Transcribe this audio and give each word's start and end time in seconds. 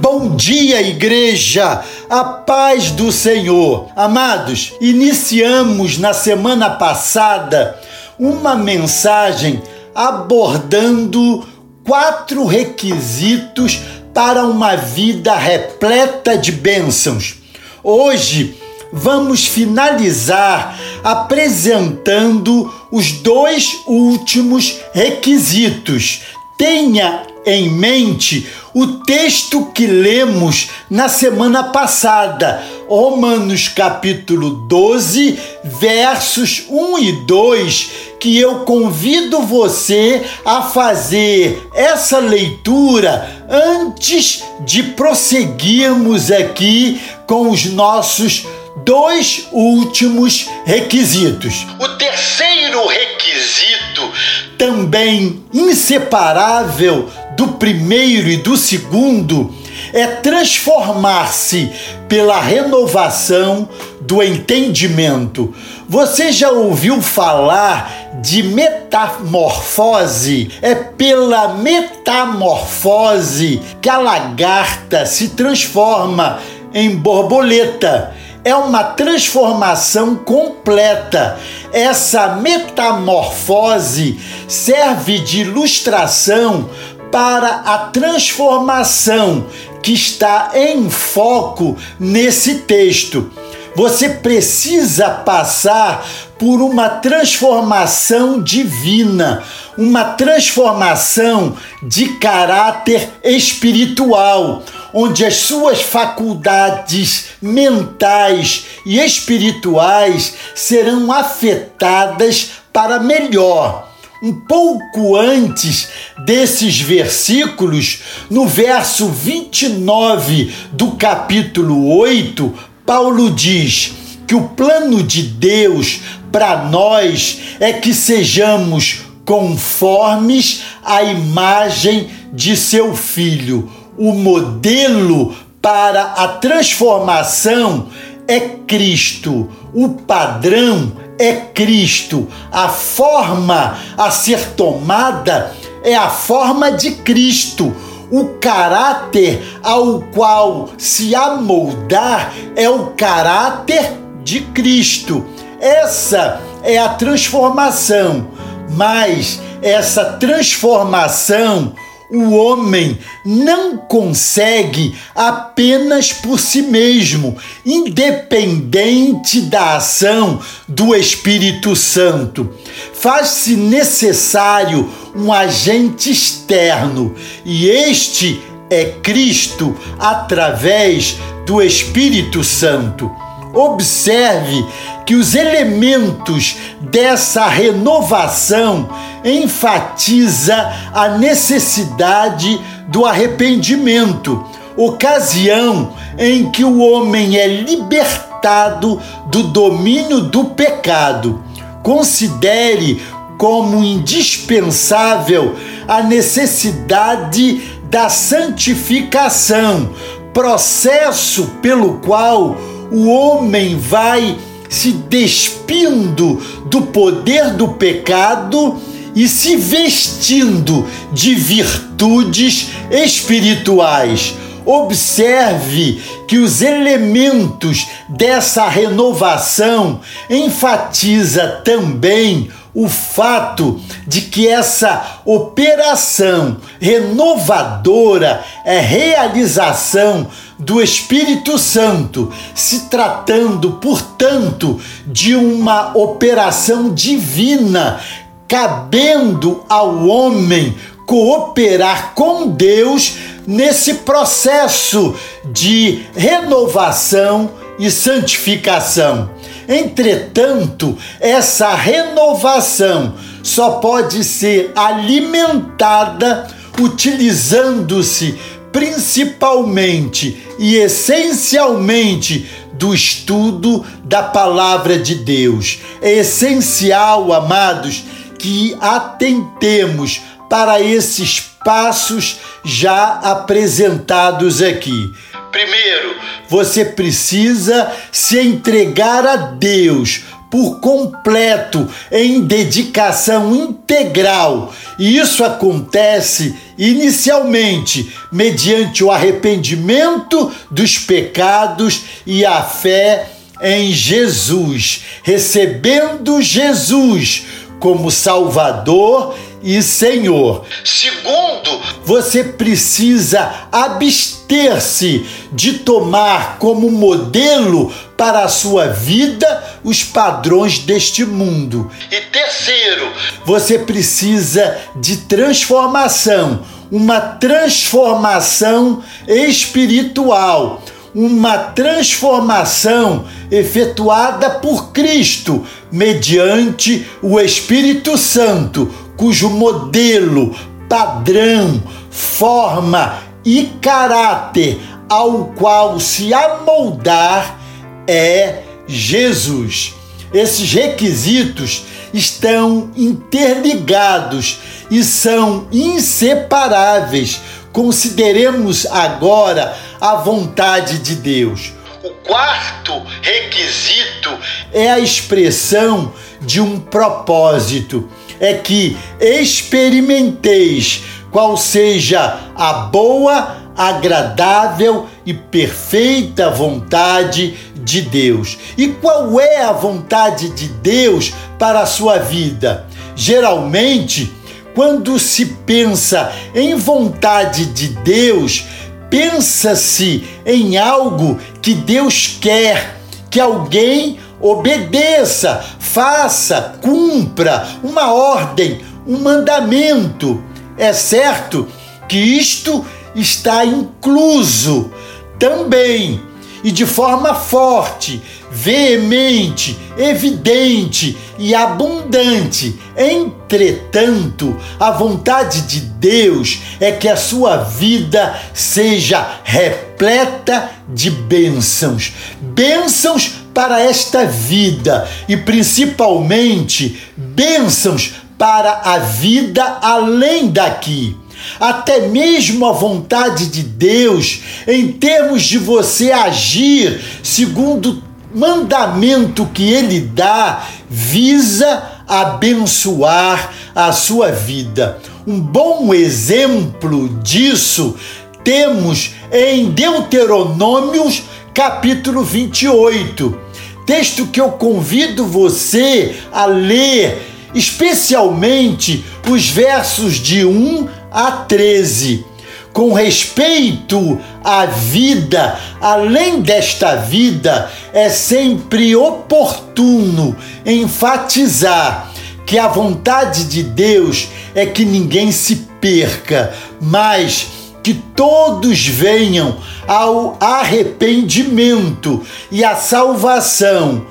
Bom 0.00 0.34
dia, 0.34 0.82
igreja! 0.82 1.84
A 2.10 2.24
paz 2.24 2.90
do 2.90 3.12
Senhor. 3.12 3.86
Amados, 3.94 4.72
iniciamos 4.80 5.98
na 5.98 6.12
semana 6.12 6.68
passada 6.68 7.78
uma 8.18 8.56
mensagem 8.56 9.62
abordando 9.94 11.46
quatro 11.86 12.44
requisitos 12.44 13.80
para 14.12 14.44
uma 14.44 14.74
vida 14.74 15.36
repleta 15.36 16.36
de 16.36 16.50
bênçãos. 16.50 17.36
Hoje 17.80 18.56
vamos 18.92 19.46
finalizar 19.46 20.76
apresentando 21.04 22.68
os 22.90 23.12
dois 23.12 23.76
últimos 23.86 24.76
requisitos. 24.92 26.22
Tenha 26.58 27.33
em 27.46 27.68
mente 27.68 28.48
o 28.72 28.86
texto 28.86 29.66
que 29.66 29.86
lemos 29.86 30.70
na 30.90 31.08
semana 31.08 31.64
passada, 31.64 32.62
Romanos 32.88 33.68
capítulo 33.68 34.50
12, 34.68 35.38
versos 35.64 36.64
1 36.68 36.98
e 36.98 37.12
2, 37.24 37.90
que 38.18 38.38
eu 38.38 38.60
convido 38.60 39.42
você 39.42 40.22
a 40.44 40.62
fazer 40.62 41.68
essa 41.74 42.18
leitura 42.18 43.46
antes 43.48 44.42
de 44.64 44.82
prosseguirmos 44.82 46.32
aqui 46.32 47.00
com 47.26 47.50
os 47.50 47.66
nossos 47.66 48.46
dois 48.76 49.48
últimos 49.52 50.48
requisitos. 50.64 51.66
O 51.78 51.88
terceiro 51.90 52.84
requisito, 52.86 54.10
também 54.58 55.44
inseparável 55.52 57.08
do 57.36 57.48
primeiro 57.48 58.28
e 58.28 58.38
do 58.38 58.56
segundo, 58.56 59.54
é 59.92 60.06
transformar-se 60.06 61.70
pela 62.08 62.40
renovação 62.40 63.68
do 64.00 64.22
entendimento. 64.22 65.54
Você 65.88 66.32
já 66.32 66.50
ouviu 66.50 67.00
falar 67.00 68.18
de 68.20 68.42
metamorfose? 68.42 70.50
É 70.60 70.74
pela 70.74 71.54
metamorfose 71.54 73.62
que 73.80 73.88
a 73.88 73.98
lagarta 73.98 75.06
se 75.06 75.28
transforma 75.30 76.40
em 76.72 76.96
borboleta 76.96 78.12
é 78.44 78.54
uma 78.54 78.84
transformação 78.84 80.14
completa. 80.16 81.38
Essa 81.72 82.36
metamorfose 82.36 84.20
serve 84.46 85.18
de 85.20 85.40
ilustração 85.40 86.68
para 87.10 87.62
a 87.64 87.78
transformação 87.78 89.46
que 89.82 89.92
está 89.92 90.50
em 90.54 90.90
foco 90.90 91.76
nesse 91.98 92.56
texto. 92.60 93.30
Você 93.76 94.08
precisa 94.08 95.10
passar 95.10 96.06
por 96.38 96.60
uma 96.60 96.88
transformação 96.88 98.40
divina, 98.40 99.42
uma 99.76 100.04
transformação 100.04 101.56
de 101.82 102.14
caráter 102.18 103.08
espiritual 103.24 104.62
onde 104.94 105.24
as 105.24 105.34
suas 105.34 105.82
faculdades 105.82 107.30
mentais 107.42 108.66
e 108.86 109.00
espirituais 109.00 110.34
serão 110.54 111.10
afetadas 111.10 112.52
para 112.72 113.00
melhor. 113.00 113.92
Um 114.22 114.32
pouco 114.32 115.16
antes 115.16 115.88
desses 116.24 116.80
versículos, 116.80 117.98
no 118.30 118.46
verso 118.46 119.08
29 119.08 120.54
do 120.72 120.92
capítulo 120.92 121.98
8, 121.98 122.54
Paulo 122.86 123.30
diz 123.32 123.92
que 124.26 124.34
o 124.34 124.48
plano 124.48 125.02
de 125.02 125.22
Deus 125.22 126.00
para 126.30 126.64
nós 126.64 127.40
é 127.58 127.72
que 127.72 127.92
sejamos 127.92 129.02
conformes 129.24 130.62
à 130.82 131.02
imagem 131.02 132.08
de 132.32 132.56
seu 132.56 132.94
filho 132.94 133.70
o 133.96 134.12
modelo 134.12 135.34
para 135.60 136.02
a 136.02 136.28
transformação 136.28 137.88
é 138.26 138.40
Cristo, 138.40 139.48
o 139.72 139.90
padrão 139.90 140.92
é 141.18 141.32
Cristo, 141.34 142.28
a 142.50 142.68
forma 142.68 143.78
a 143.96 144.10
ser 144.10 144.50
tomada 144.50 145.52
é 145.84 145.94
a 145.94 146.08
forma 146.08 146.72
de 146.72 146.92
Cristo. 146.92 147.74
O 148.10 148.38
caráter 148.40 149.42
ao 149.62 150.00
qual 150.14 150.70
se 150.78 151.14
amoldar 151.14 152.32
é 152.56 152.68
o 152.68 152.92
caráter 152.92 153.92
de 154.22 154.40
Cristo. 154.40 155.24
Essa 155.60 156.40
é 156.62 156.78
a 156.78 156.90
transformação, 156.90 158.28
mas 158.70 159.40
essa 159.62 160.04
transformação 160.04 161.72
o 162.10 162.32
homem 162.34 162.98
não 163.24 163.76
consegue 163.76 164.94
apenas 165.14 166.12
por 166.12 166.38
si 166.38 166.62
mesmo, 166.62 167.36
independente 167.64 169.40
da 169.42 169.76
ação 169.76 170.40
do 170.68 170.94
Espírito 170.94 171.74
Santo. 171.74 172.54
Faz-se 172.92 173.56
necessário 173.56 174.88
um 175.14 175.32
agente 175.32 176.10
externo, 176.10 177.14
e 177.44 177.68
este 177.68 178.40
é 178.70 178.84
Cristo 179.02 179.76
através 179.98 181.16
do 181.46 181.62
Espírito 181.62 182.42
Santo. 182.42 183.10
Observe 183.54 184.66
que 185.06 185.14
os 185.14 185.34
elementos 185.34 186.56
dessa 186.80 187.46
renovação 187.46 188.88
enfatiza 189.24 190.72
a 190.92 191.10
necessidade 191.10 192.60
do 192.88 193.06
arrependimento, 193.06 194.44
ocasião 194.76 195.92
em 196.18 196.50
que 196.50 196.64
o 196.64 196.78
homem 196.78 197.36
é 197.36 197.46
libertado 197.46 199.00
do 199.26 199.44
domínio 199.44 200.20
do 200.20 200.46
pecado. 200.46 201.42
Considere 201.82 203.00
como 203.38 203.82
indispensável 203.82 205.54
a 205.86 206.02
necessidade 206.02 207.80
da 207.84 208.08
santificação, 208.08 209.90
processo 210.32 211.46
pelo 211.62 211.98
qual 211.98 212.56
o 212.94 213.08
homem 213.08 213.76
vai 213.76 214.38
se 214.68 214.92
despindo 214.92 216.40
do 216.66 216.82
poder 216.82 217.50
do 217.54 217.68
pecado 217.70 218.80
e 219.16 219.26
se 219.26 219.56
vestindo 219.56 220.86
de 221.12 221.34
virtudes 221.34 222.68
espirituais. 222.92 224.34
Observe 224.64 226.00
que 226.28 226.38
os 226.38 226.62
elementos 226.62 227.84
dessa 228.08 228.68
renovação 228.68 230.00
enfatiza 230.30 231.62
também 231.64 232.48
o 232.74 232.88
fato 232.88 233.80
de 234.06 234.22
que 234.22 234.48
essa 234.48 235.20
operação 235.24 236.56
renovadora 236.80 238.44
é 238.64 238.80
realização 238.80 240.26
do 240.58 240.82
Espírito 240.82 241.56
Santo, 241.58 242.32
se 242.54 242.88
tratando, 242.88 243.72
portanto, 243.72 244.80
de 245.06 245.34
uma 245.34 245.96
operação 245.96 246.92
divina, 246.92 248.00
cabendo 248.48 249.64
ao 249.68 250.06
homem 250.06 250.76
cooperar 251.06 252.12
com 252.14 252.48
Deus 252.48 253.16
nesse 253.46 253.94
processo 253.94 255.14
de 255.44 256.06
renovação 256.16 257.50
e 257.78 257.90
santificação. 257.90 259.30
Entretanto, 259.68 260.96
essa 261.20 261.74
renovação 261.74 263.14
só 263.42 263.72
pode 263.72 264.24
ser 264.24 264.72
alimentada 264.74 266.46
utilizando-se 266.80 268.38
principalmente 268.72 270.42
e 270.58 270.76
essencialmente 270.76 272.50
do 272.72 272.92
estudo 272.92 273.84
da 274.02 274.22
palavra 274.22 274.98
de 274.98 275.14
Deus. 275.14 275.78
É 276.02 276.14
essencial, 276.14 277.32
amados, 277.32 278.02
que 278.38 278.76
atentemos 278.80 280.20
para 280.50 280.80
esses 280.80 281.40
passos 281.64 282.38
já 282.64 283.20
apresentados 283.22 284.60
aqui. 284.60 285.10
Primeiro, 285.54 286.16
você 286.48 286.84
precisa 286.84 287.92
se 288.10 288.40
entregar 288.40 289.24
a 289.24 289.36
Deus 289.36 290.24
por 290.50 290.80
completo, 290.80 291.88
em 292.10 292.40
dedicação 292.40 293.54
integral. 293.54 294.74
E 294.98 295.16
isso 295.16 295.44
acontece 295.44 296.56
inicialmente 296.76 298.12
mediante 298.32 299.04
o 299.04 299.12
arrependimento 299.12 300.52
dos 300.70 300.98
pecados 300.98 302.02
e 302.26 302.44
a 302.44 302.60
fé 302.62 303.30
em 303.62 303.92
Jesus, 303.92 305.02
recebendo 305.22 306.42
Jesus 306.42 307.44
como 307.78 308.10
Salvador 308.10 309.36
e 309.64 309.82
Senhor. 309.82 310.66
Segundo, 310.84 311.80
você 312.04 312.44
precisa 312.44 313.66
abster-se 313.72 315.26
de 315.50 315.78
tomar 315.78 316.58
como 316.58 316.90
modelo 316.90 317.92
para 318.14 318.44
a 318.44 318.48
sua 318.48 318.88
vida 318.88 319.80
os 319.82 320.04
padrões 320.04 320.80
deste 320.80 321.24
mundo. 321.24 321.90
E 322.12 322.20
terceiro, 322.20 323.10
você 323.46 323.78
precisa 323.78 324.78
de 324.96 325.16
transformação, 325.16 326.62
uma 326.92 327.20
transformação 327.20 329.02
espiritual 329.26 330.82
uma 331.14 331.56
transformação 331.58 333.24
efetuada 333.50 334.50
por 334.50 334.90
Cristo 334.90 335.64
mediante 335.90 337.06
o 337.22 337.38
Espírito 337.38 338.18
Santo, 338.18 338.92
cujo 339.16 339.50
modelo, 339.50 340.54
padrão, 340.88 341.82
forma 342.10 343.18
e 343.44 343.64
caráter 343.80 344.80
ao 345.08 345.46
qual 345.56 346.00
se 346.00 346.32
amoldar 346.32 347.58
é 348.06 348.62
Jesus. 348.86 349.94
Esses 350.32 350.72
requisitos 350.72 351.84
estão 352.12 352.90
interligados 352.96 354.58
e 354.90 355.02
são 355.04 355.68
inseparáveis. 355.70 357.40
Consideremos 357.72 358.86
agora 358.86 359.76
a 360.00 360.16
vontade 360.16 360.98
de 360.98 361.16
Deus. 361.16 361.72
O 362.02 362.10
quarto 362.26 363.02
requisito 363.22 364.30
é 364.72 364.90
a 364.90 364.98
expressão 364.98 366.12
de 366.40 366.60
um 366.60 366.78
propósito. 366.78 368.08
É 368.40 368.54
que 368.54 368.96
experimenteis 369.20 371.02
qual 371.30 371.56
seja 371.56 372.38
a 372.54 372.72
boa, 372.72 373.56
agradável 373.76 375.06
e 375.26 375.34
perfeita 375.34 376.50
vontade 376.50 377.54
de 377.74 378.02
Deus. 378.02 378.56
E 378.78 378.88
qual 378.88 379.40
é 379.40 379.62
a 379.62 379.72
vontade 379.72 380.50
de 380.50 380.68
Deus 380.68 381.32
para 381.58 381.80
a 381.80 381.86
sua 381.86 382.18
vida? 382.18 382.86
Geralmente, 383.16 384.32
quando 384.74 385.18
se 385.18 385.46
pensa 385.46 386.32
em 386.54 386.74
vontade 386.76 387.66
de 387.66 387.88
Deus, 387.88 388.64
pensa-se 389.10 390.24
em 390.44 390.76
algo 390.76 391.38
que 391.60 391.74
Deus 391.74 392.36
quer 392.40 392.96
que 393.30 393.40
alguém 393.40 394.20
obedeça, 394.44 395.64
faça, 395.78 396.74
cumpra 396.82 397.66
uma 397.82 398.12
ordem, 398.12 398.80
um 399.06 399.18
mandamento. 399.18 400.42
É 400.76 400.92
certo 400.92 401.66
que 402.06 402.18
isto 402.18 402.84
está 403.14 403.64
incluso 403.64 404.90
também 405.38 406.20
e 406.62 406.70
de 406.70 406.86
forma 406.86 407.34
forte, 407.34 408.22
veemente, 408.50 409.78
evidente 409.98 411.16
e 411.38 411.54
abundante. 411.54 412.78
Entretanto, 412.96 414.56
a 414.80 414.90
vontade 414.90 415.62
de 415.62 415.80
Deus 415.80 416.60
é 416.80 416.90
que 416.90 417.06
a 417.06 417.16
sua 417.16 417.58
vida 417.58 418.34
seja 418.54 419.40
repleta 419.44 420.70
de 420.88 421.10
bênçãos. 421.10 422.14
Bênçãos 422.40 423.43
para 423.54 423.80
esta 423.80 424.26
vida 424.26 425.08
e 425.28 425.36
principalmente 425.36 427.00
bênçãos 427.16 428.14
para 428.36 428.82
a 428.84 428.98
vida 428.98 429.62
além 429.80 430.48
daqui 430.48 431.16
até 431.60 432.08
mesmo 432.08 432.66
a 432.66 432.72
vontade 432.72 433.48
de 433.48 433.62
Deus, 433.62 434.40
em 434.66 434.92
termos 434.92 435.42
de 435.42 435.58
você 435.58 436.10
agir 436.10 437.00
segundo 437.22 438.02
o 438.34 438.38
mandamento 438.38 439.46
que 439.46 439.62
ele 439.62 440.00
dá, 440.00 440.66
visa 440.88 441.82
abençoar 442.06 443.52
a 443.74 443.92
sua 443.92 444.30
vida. 444.30 444.98
Um 445.26 445.40
bom 445.40 445.94
exemplo 445.94 447.08
disso 447.22 447.96
temos 448.42 449.12
em 449.32 449.70
Deuteronômios 449.70 451.22
capítulo 451.54 452.22
28, 452.22 453.43
texto 453.86 454.26
que 454.26 454.40
eu 454.40 454.50
convido 454.52 455.26
você 455.26 456.14
a 456.32 456.46
ler, 456.46 457.22
especialmente 457.54 459.04
os 459.28 459.48
versos 459.48 460.14
de 460.14 460.44
1 460.44 460.88
a 461.10 461.32
13. 461.32 462.24
Com 462.72 462.92
respeito 462.92 464.20
à 464.42 464.66
vida, 464.66 465.56
além 465.80 466.40
desta 466.40 466.96
vida, 466.96 467.70
é 467.92 468.08
sempre 468.08 468.96
oportuno 468.96 470.36
enfatizar 470.66 472.12
que 472.44 472.58
a 472.58 472.66
vontade 472.66 473.44
de 473.44 473.62
Deus 473.62 474.28
é 474.54 474.66
que 474.66 474.84
ninguém 474.84 475.30
se 475.30 475.56
perca, 475.80 476.52
mas 476.80 477.46
que 477.84 477.92
todos 477.92 478.86
venham 478.86 479.58
ao 479.86 480.38
arrependimento 480.40 482.22
e 482.50 482.64
à 482.64 482.74
salvação, 482.74 484.06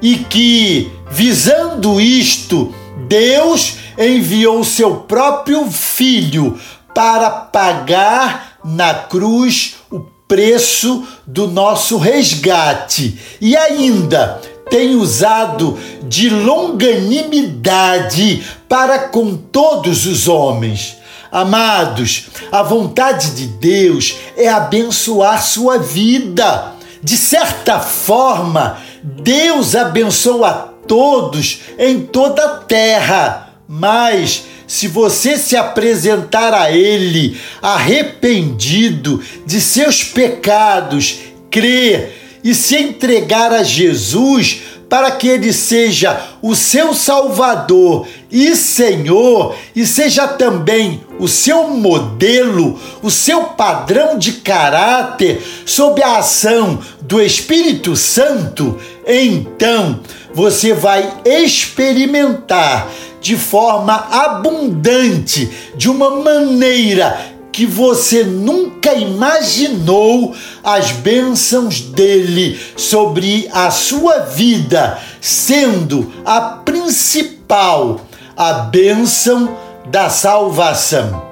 e 0.00 0.16
que, 0.16 0.90
visando 1.10 2.00
isto, 2.00 2.74
Deus 3.06 3.74
enviou 3.98 4.64
seu 4.64 4.96
próprio 4.96 5.70
filho 5.70 6.58
para 6.94 7.28
pagar 7.30 8.58
na 8.64 8.94
cruz 8.94 9.74
o 9.90 10.00
preço 10.26 11.04
do 11.26 11.46
nosso 11.46 11.98
resgate 11.98 13.18
e 13.40 13.54
ainda 13.56 14.40
tem 14.70 14.94
usado 14.94 15.78
de 16.04 16.30
longanimidade 16.30 18.42
para 18.68 19.00
com 19.08 19.36
todos 19.36 20.06
os 20.06 20.28
homens. 20.28 20.96
Amados, 21.30 22.26
a 22.50 22.62
vontade 22.62 23.30
de 23.32 23.46
Deus 23.46 24.16
é 24.36 24.48
abençoar 24.48 25.42
sua 25.42 25.78
vida. 25.78 26.72
De 27.02 27.16
certa 27.16 27.78
forma, 27.80 28.78
Deus 29.02 29.74
abençoa 29.74 30.74
todos 30.86 31.60
em 31.78 32.00
toda 32.00 32.44
a 32.44 32.48
terra 32.58 33.48
mas 33.68 34.44
se 34.66 34.88
você 34.88 35.36
se 35.36 35.54
apresentar 35.54 36.54
a 36.54 36.72
Ele 36.72 37.38
arrependido 37.60 39.22
de 39.44 39.60
seus 39.60 40.02
pecados, 40.02 41.18
crer 41.50 42.40
e 42.42 42.54
se 42.54 42.76
entregar 42.76 43.52
a 43.52 43.62
Jesus 43.62 44.62
para 44.88 45.10
que 45.10 45.28
Ele 45.28 45.52
seja 45.52 46.18
o 46.40 46.56
seu 46.56 46.94
Salvador 46.94 48.08
e 48.30 48.54
Senhor 48.54 49.54
e 49.74 49.86
seja 49.86 50.28
também 50.28 51.02
o 51.18 51.26
seu 51.26 51.68
modelo, 51.68 52.78
o 53.02 53.10
seu 53.10 53.44
padrão 53.44 54.18
de 54.18 54.32
caráter 54.32 55.42
sob 55.64 56.02
a 56.02 56.18
ação 56.18 56.78
do 57.00 57.20
Espírito 57.20 57.96
Santo, 57.96 58.78
então 59.06 60.00
você 60.34 60.74
vai 60.74 61.20
experimentar 61.24 62.88
de 63.20 63.36
forma 63.36 63.94
abundante, 64.10 65.50
de 65.76 65.88
uma 65.88 66.10
maneira 66.10 67.18
que 67.50 67.66
você 67.66 68.22
nunca 68.22 68.94
imaginou 68.94 70.34
as 70.62 70.92
bênçãos 70.92 71.80
dele 71.80 72.60
sobre 72.76 73.48
a 73.52 73.70
sua 73.70 74.20
vida, 74.20 74.98
sendo 75.20 76.12
a 76.24 76.40
principal 76.40 78.00
a 78.38 78.52
bênção 78.52 79.58
da 79.86 80.08
salvação. 80.08 81.26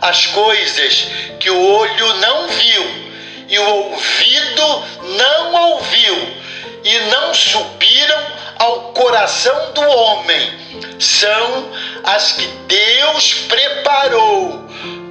As 0.00 0.26
coisas 0.26 1.08
que 1.40 1.50
o 1.50 1.60
olho 1.60 2.14
não 2.18 2.46
viu 2.46 2.82
e 3.48 3.58
o 3.58 3.68
ouvido 3.68 4.84
não 5.18 5.70
ouviu 5.70 6.14
e 6.84 6.98
não 7.10 7.34
subiram 7.34 8.22
ao 8.60 8.92
coração 8.92 9.72
do 9.72 9.80
homem 9.80 10.52
são 11.00 11.68
as 12.04 12.32
que 12.32 12.46
Deus 12.68 13.34
preparou 13.48 14.68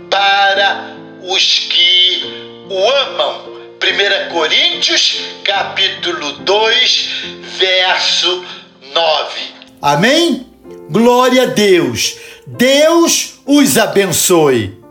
para 0.10 0.96
os 1.22 1.60
que 1.60 2.66
o 2.70 2.92
amam. 2.92 3.56
1 3.84 4.34
Coríntios, 4.34 5.20
capítulo 5.44 6.32
2, 6.32 7.10
verso 7.58 8.46
9. 8.94 9.42
Amém? 9.82 10.55
Glória 10.90 11.44
a 11.44 11.46
Deus. 11.48 12.18
Deus 12.46 13.40
os 13.46 13.78
abençoe. 13.78 14.85